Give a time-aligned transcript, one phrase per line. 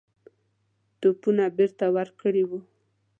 [0.99, 2.59] توپونه بیرته ورکړي وه.